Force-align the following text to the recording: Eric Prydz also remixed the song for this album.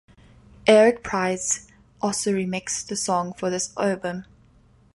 Eric 0.65 1.03
Prydz 1.03 1.67
also 2.01 2.31
remixed 2.31 2.87
the 2.87 2.95
song 2.95 3.33
for 3.33 3.51
this 3.51 3.71
album. 3.77 4.25